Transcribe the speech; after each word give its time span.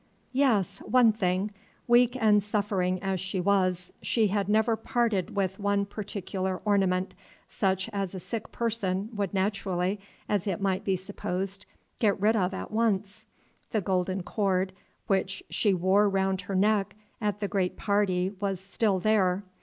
Yes, 0.33 0.79
one 0.79 1.11
thing. 1.13 1.51
Weak 1.87 2.17
and 2.19 2.41
suffering 2.41 2.97
as 3.03 3.19
she 3.19 3.39
was, 3.39 3.93
she 4.01 4.29
had 4.29 4.49
never 4.49 4.75
parted 4.75 5.35
with 5.35 5.59
one 5.59 5.85
particular 5.85 6.59
ornament, 6.65 7.13
such 7.47 7.87
as 7.93 8.15
a 8.15 8.19
sick 8.19 8.51
person 8.51 9.09
would 9.13 9.31
naturally, 9.31 9.99
as 10.27 10.47
it 10.47 10.59
might 10.59 10.83
be 10.83 10.95
supposed, 10.95 11.67
get 11.99 12.19
rid 12.19 12.35
of 12.35 12.51
at 12.51 12.71
once. 12.71 13.27
The 13.69 13.81
golden 13.81 14.23
cord 14.23 14.73
which 15.05 15.43
she 15.51 15.71
wore 15.71 16.09
round 16.09 16.41
her 16.41 16.55
neck 16.55 16.95
at 17.21 17.39
the 17.39 17.47
great 17.47 17.77
party 17.77 18.31
was 18.39 18.59
still 18.59 18.97
there. 18.97 19.43